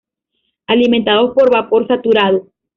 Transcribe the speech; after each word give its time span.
Alimentados 0.65 1.35
por 1.35 1.51
vapor 1.51 1.85
saturado. 1.85 2.47